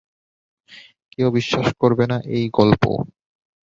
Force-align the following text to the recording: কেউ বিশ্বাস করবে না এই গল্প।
কেউ 1.11 1.27
বিশ্বাস 1.31 1.67
করবে 1.81 2.05
না 2.07 2.17
এই 2.35 2.43
গল্প। 2.49 2.83